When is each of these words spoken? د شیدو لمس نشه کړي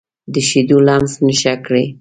د 0.33 0.35
شیدو 0.47 0.77
لمس 0.87 1.13
نشه 1.25 1.53
کړي 1.65 1.85